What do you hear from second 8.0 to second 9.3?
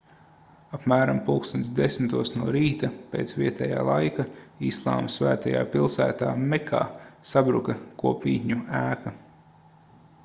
kopmītņu ēka